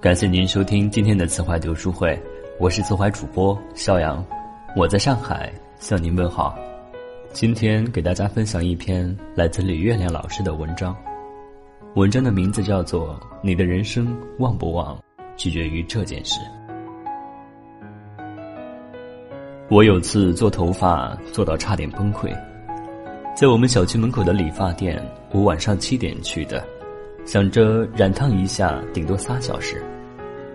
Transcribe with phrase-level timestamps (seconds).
[0.00, 2.16] 感谢您收听今天的慈怀读书会，
[2.60, 4.24] 我是慈怀主播肖阳，
[4.76, 6.56] 我在上海向您问好。
[7.32, 10.96] 今天给大家分享一篇来自李月亮老师的文章，
[11.96, 14.96] 文章的名字叫做《你的人生旺不旺，
[15.36, 16.38] 取决于这件事》。
[19.68, 22.32] 我有次做头发做到差点崩溃，
[23.34, 26.64] 在我们小区门口的理发店，我晚上七点去的。
[27.28, 29.84] 想着染烫一下，顶多仨小时，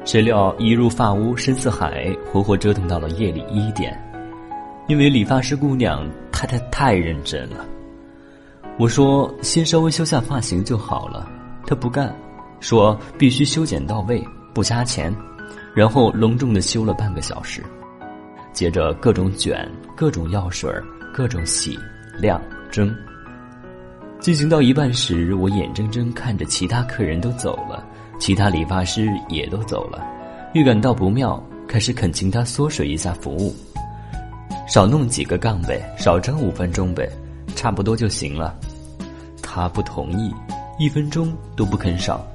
[0.05, 3.95] 谁料一入发屋深似海，活活折腾到了夜里一点。
[4.87, 7.63] 因为理发师姑娘太太太认真了，
[8.79, 11.29] 我说先稍微修下发型就好了，
[11.67, 12.11] 她不干，
[12.59, 15.15] 说必须修剪到位，不加钱，
[15.75, 17.63] 然后隆重的修了半个小时，
[18.51, 20.67] 接着各种卷，各种药水
[21.13, 21.77] 各种洗、
[22.17, 22.91] 晾、蒸。
[24.23, 27.85] 进行到一半时，我眼睁睁看着其他客人都走了，
[28.17, 30.01] 其他理发师也都走了，
[30.53, 33.53] 预感到不妙，开始恳请他缩水一下服务，
[34.65, 37.05] 少弄几个杠呗，少蒸五分钟呗，
[37.53, 38.55] 差不多就行了。
[39.41, 40.33] 他不同意，
[40.79, 42.25] 一分钟都不肯少。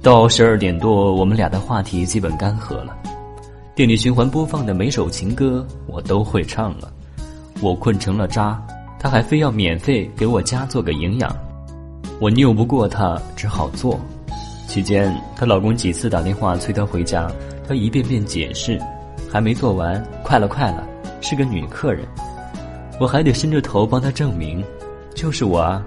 [0.00, 2.96] 到十二点多，我们俩的话题基本干涸了，
[3.74, 6.88] 店里循环播放的每首情歌我都会唱了，
[7.60, 8.64] 我困成了渣。
[8.98, 11.34] 她还非要免费给我家做个营养，
[12.20, 13.98] 我拗不过她，只好做。
[14.66, 17.30] 期间，她老公几次打电话催她回家，
[17.66, 18.78] 她一遍遍解释，
[19.30, 20.86] 还没做完，快了快了，
[21.20, 22.04] 是个女客人，
[23.00, 24.62] 我还得伸着头帮她证明，
[25.14, 25.82] 就是我啊。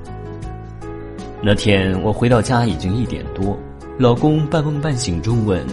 [1.44, 3.58] 那天我回到家已经一点多，
[3.98, 5.66] 老公半梦半醒中问：“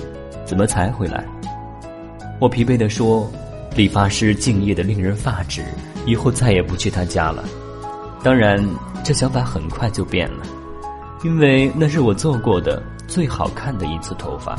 [0.45, 1.25] 怎么才回来？”
[2.41, 3.31] 我疲惫地说
[3.77, 5.63] ：“理发师敬业的令人发指。”
[6.07, 7.45] 以后再也不去他家了。
[8.23, 8.63] 当然，
[9.05, 10.45] 这想法很快就变了，
[11.23, 14.59] 因为那是我做过的最好看的一次头发，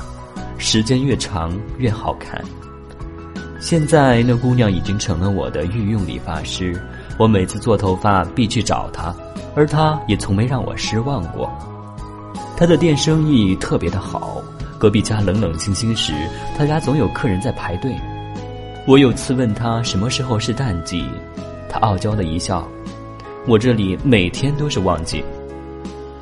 [0.57, 2.41] 时间越长越好看。
[3.59, 6.81] 现在那姑娘已经成了我的御用理发师，
[7.17, 9.13] 我每次做头发必去找她，
[9.53, 11.51] 而她也从没让我失望过。
[12.55, 14.41] 她的店生意特别的好，
[14.77, 16.13] 隔壁家冷冷清清时，
[16.57, 17.93] 她家总有客人在排队。
[18.89, 21.05] 我有次问他什么时候是淡季，
[21.69, 22.67] 他傲娇的一笑。
[23.45, 25.23] 我这里每天都是旺季。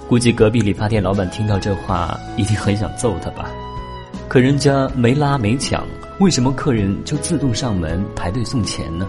[0.06, 3.50] 估计隔壁理发店老板听到这话，一定很想揍他吧？
[4.28, 5.82] 可人家没拉没抢，
[6.20, 9.08] 为什么客人就自动上门排队送钱呢？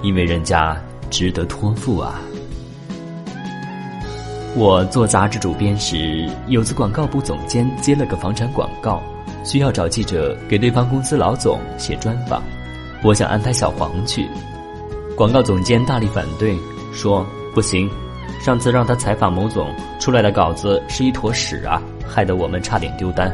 [0.00, 0.74] 因为人家
[1.10, 2.18] 值得托付啊！
[4.56, 9.02] 我做杂志主编时，有次广告部总监接了个房产广告，
[9.44, 12.42] 需要找记者给对方公司老总写专访。
[13.02, 14.28] 我想安排小黄去，
[15.16, 16.56] 广告总监大力反对，
[16.92, 17.90] 说不行。
[18.40, 19.68] 上次让他采访某总
[19.98, 23.30] 出来的稿子是一坨屎啊，害得我们差点丢单。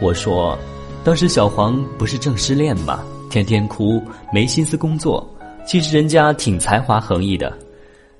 [0.00, 0.56] 我说，
[1.04, 3.02] 当时小黄不是正失恋吗？
[3.28, 4.02] 天天哭，
[4.32, 5.28] 没心思工作。
[5.64, 7.52] 其实人家挺才华横溢的，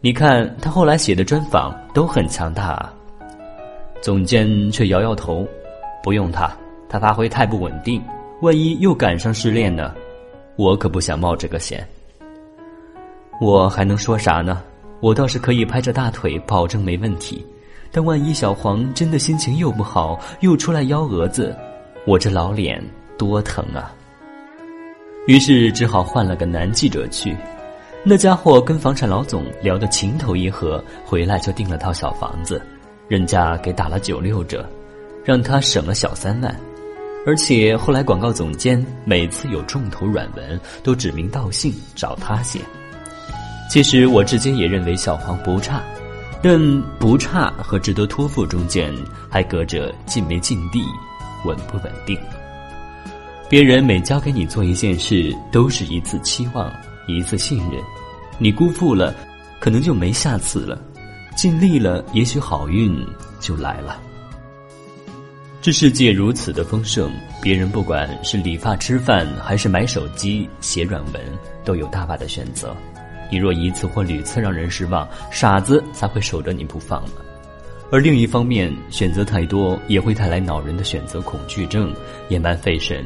[0.00, 2.92] 你看他后来写的专访都很强大啊。
[4.00, 5.46] 总监却摇摇头，
[6.02, 6.50] 不用他，
[6.88, 8.02] 他发挥太不稳定，
[8.42, 9.92] 万一又赶上失恋呢？
[10.60, 11.88] 我可不想冒这个险。
[13.40, 14.62] 我还能说啥呢？
[15.00, 17.42] 我倒是可以拍着大腿保证没问题，
[17.90, 21.56] 但万一小黄真的心情又不好，又出来幺蛾子，
[22.06, 22.78] 我这老脸
[23.16, 23.90] 多疼啊！
[25.26, 27.34] 于是只好换了个男记者去。
[28.04, 32.60] 那家伙跟房产老总聊得情投意合，回来就订了套小房子，
[33.08, 34.68] 人家给打了九六折，
[35.24, 36.54] 让他省了小三万。
[37.26, 42.60] 而且后来，广告总监每次有重头软文，都指名道姓找他写。
[43.70, 45.82] 其实我至今也认为小黄不差，
[46.42, 46.58] 但
[46.98, 48.92] 不差和值得托付中间
[49.28, 50.82] 还隔着近没尽地、
[51.44, 52.18] 稳不稳定。
[53.50, 56.72] 别人每交给你做一件事，都是一次期望，
[57.06, 57.82] 一次信任，
[58.38, 59.14] 你辜负了，
[59.60, 60.78] 可能就没下次了；
[61.36, 63.06] 尽力了，也许好运
[63.40, 64.00] 就来了。
[65.62, 67.12] 这世界如此的丰盛，
[67.42, 71.22] 别人不管是理发、吃饭，还是买手机、写软文，
[71.66, 72.74] 都有大把的选择。
[73.30, 77.12] 你若一次或屡次让人失望，傻子才会守着你不放呢。
[77.92, 81.94] 而另一方面，选择太多也会带来恼人的选择恐惧症，
[82.30, 83.04] 也蛮费神。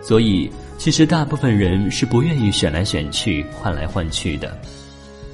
[0.00, 4.58] 所以，其实大部分人是不愿意选来选去、换来换去的。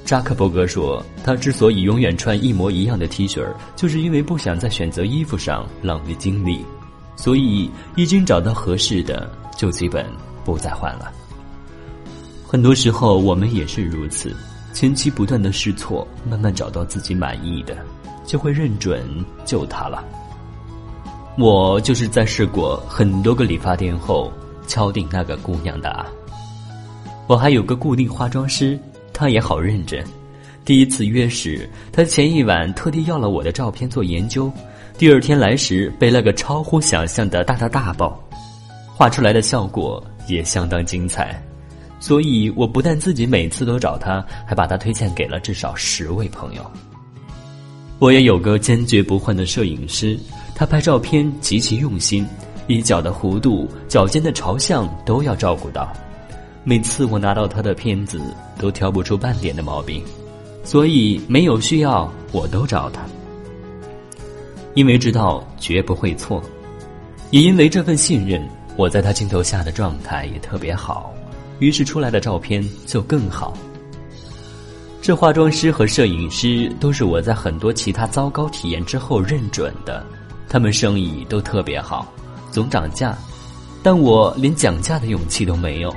[0.05, 6.65] 扎克伯格说：“他之所以永远穿一模一样的 T 恤，就是因为不想在选择衣服上浪费精力，
[7.15, 10.05] 所以已经找到合适的，就基本
[10.43, 11.11] 不再换了。
[12.47, 14.35] 很多时候，我们也是如此，
[14.73, 17.77] 前期不断的试错，慢慢找到自己满意的，
[18.25, 19.03] 就会认准
[19.45, 20.03] 就它了。
[21.37, 24.33] 我就是在试过很多个理发店后
[24.65, 26.05] 敲定那个姑娘的。
[27.27, 28.77] 我还有个固定化妆师，
[29.19, 30.01] 他也好认真。
[30.63, 34.49] 第一次约时，他前一晚特地要了我的照片做研究，
[34.97, 38.17] 第二天来时背了个超乎想象的大大大包，
[38.87, 41.37] 画出来的效果也相当精彩。
[41.99, 46.71] 所以我不但自己每次都找他，还把他推荐给了至少十位朋友。
[47.99, 50.17] 我也有个坚决不换的摄影师。
[50.55, 52.25] 他拍照片极其用心，
[52.67, 55.91] 衣角的弧度、脚尖的朝向都要照顾到。
[56.69, 58.21] 每次我拿到他的片子，
[58.59, 60.03] 都挑不出半点的毛病，
[60.63, 63.01] 所以没有需要我都找他，
[64.75, 66.39] 因为知道绝不会错。
[67.31, 71.11] 也因为这份信任，我在他镜头下的状态也特别好，
[71.57, 73.51] 于是出来的照片就更好。
[75.01, 80.05] 这化妆师和摄影师都是我在很多其他糟糕体验之后认准的。
[80.47, 82.13] 他们生意都特别好，
[82.51, 83.17] 总涨价，
[83.81, 85.91] 但我连讲价的勇气都没有，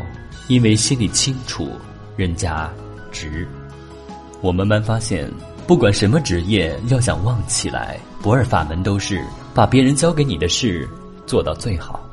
[0.49, 1.71] 因为心里清楚，
[2.17, 2.71] 人家
[3.11, 3.47] 值。
[4.41, 5.31] 我慢慢发现，
[5.67, 9.25] 不管什么职业，要想旺起来，不二法门都是
[9.55, 10.89] 把别人交给你的事
[11.27, 12.09] 做到最好。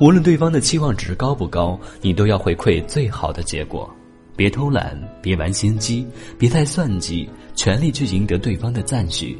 [0.00, 3.88] 无论对方的期望值高不高，你都要回馈最好的结果。
[4.34, 6.04] 别偷懒，别玩心机，
[6.36, 9.38] 别太算计，全力去赢得对方的赞许。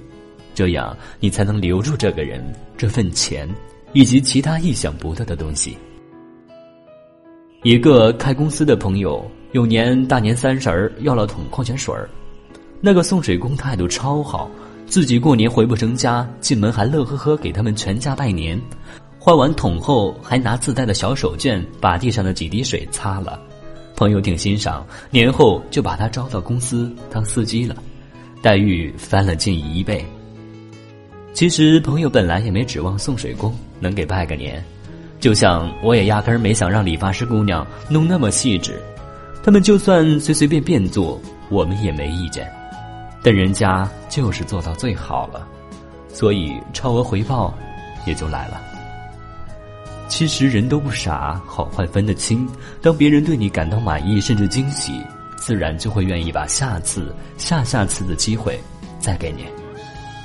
[0.55, 2.41] 这样，你才能留住这个人、
[2.77, 3.49] 这份钱，
[3.93, 5.77] 以及其他意想不到的东西。
[7.65, 12.07] 一个开公司的朋友，有年大年三十儿要了桶矿泉水儿，
[12.79, 14.51] 那个送水工态度超好，
[14.87, 18.61] 自己过年回不成家，进门还乐呵呵给他们全家拜年。
[19.19, 23.41] 换完桶后，还拿自带的小手绢把地上的几滴水擦了。
[23.97, 27.75] 朋友挺欣赏，年后就把他招到公司当司机了，
[28.43, 30.05] 待遇翻了近一倍。
[31.33, 34.63] 其实朋友本来也没指望送水工能给拜个年，
[35.21, 38.81] 就像我也压根儿没想让理发师姑娘弄那么细致，
[39.43, 42.51] 他们就算随随便便做，我们也没意见，
[43.23, 45.47] 但人家就是做到最好了，
[46.09, 47.55] 所以超额回报
[48.07, 48.61] 也就来了。
[50.07, 52.47] 其实人都不傻，好坏分得清。
[52.83, 55.01] 当别人对你感到满意甚至惊喜，
[55.37, 58.61] 自然就会愿意把下次、下下次的机会
[59.01, 59.47] 再给你。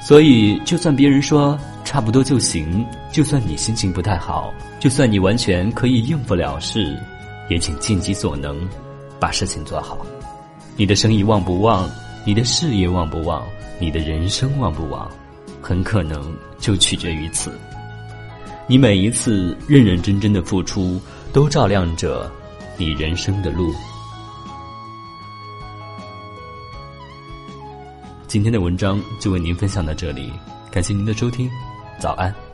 [0.05, 1.57] 所以，就算别人说
[1.89, 6.95] 差不多就行，就算你心情不太好，就算你完全可以应付了事，
[7.49, 8.55] 也请尽己所能，
[9.19, 9.97] 把事情做好。
[10.77, 11.89] 你的生意旺不旺，
[12.23, 13.43] 你的事业旺不旺，
[13.79, 15.09] 你的人生旺不旺，
[15.63, 17.51] 很可能就取决于此。
[18.67, 21.01] 你每一次认认真真的付出，
[21.33, 22.31] 都照亮着
[22.77, 23.73] 你人生的路。
[28.27, 30.31] 今天的文章就为您分享到这里，
[30.69, 31.49] 感谢您的收听，
[31.99, 32.48] 早安。